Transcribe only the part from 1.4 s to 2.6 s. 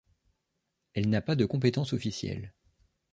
compétence officielle.